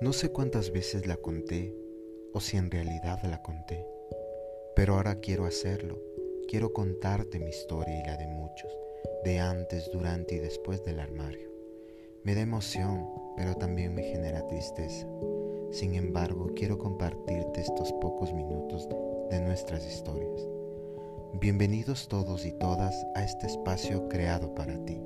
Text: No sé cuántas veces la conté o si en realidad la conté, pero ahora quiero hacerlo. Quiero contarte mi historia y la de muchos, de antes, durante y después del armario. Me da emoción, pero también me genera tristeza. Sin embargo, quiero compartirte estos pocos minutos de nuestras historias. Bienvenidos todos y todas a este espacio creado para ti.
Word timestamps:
No 0.00 0.14
sé 0.14 0.30
cuántas 0.30 0.72
veces 0.72 1.06
la 1.06 1.18
conté 1.18 1.76
o 2.32 2.40
si 2.40 2.56
en 2.56 2.70
realidad 2.70 3.22
la 3.24 3.42
conté, 3.42 3.86
pero 4.74 4.94
ahora 4.94 5.16
quiero 5.16 5.44
hacerlo. 5.44 6.00
Quiero 6.48 6.72
contarte 6.72 7.38
mi 7.38 7.50
historia 7.50 8.00
y 8.00 8.06
la 8.06 8.16
de 8.16 8.26
muchos, 8.26 8.74
de 9.24 9.40
antes, 9.40 9.90
durante 9.92 10.36
y 10.36 10.38
después 10.38 10.82
del 10.84 11.00
armario. 11.00 11.50
Me 12.24 12.34
da 12.34 12.40
emoción, 12.40 13.10
pero 13.36 13.56
también 13.56 13.94
me 13.94 14.02
genera 14.04 14.48
tristeza. 14.48 15.06
Sin 15.70 15.94
embargo, 15.94 16.50
quiero 16.56 16.78
compartirte 16.78 17.60
estos 17.60 17.92
pocos 18.00 18.32
minutos 18.32 18.88
de 19.28 19.38
nuestras 19.42 19.86
historias. 19.86 20.48
Bienvenidos 21.34 22.08
todos 22.08 22.46
y 22.46 22.52
todas 22.52 22.94
a 23.14 23.22
este 23.22 23.48
espacio 23.48 24.08
creado 24.08 24.54
para 24.54 24.82
ti. 24.86 24.98